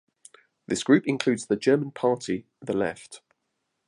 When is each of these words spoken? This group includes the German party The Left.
This 0.65 0.83
group 0.83 1.03
includes 1.05 1.45
the 1.45 1.55
German 1.55 1.91
party 1.91 2.47
The 2.59 2.73
Left. 2.73 3.21